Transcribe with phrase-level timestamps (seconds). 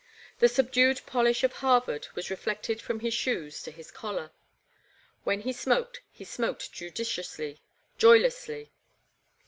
[0.39, 4.31] The subdued polish of Harvard was reflected from his shoes to his collar.
[5.25, 7.61] When he smoked he smoked judiciously,
[7.99, 8.71] joylessly.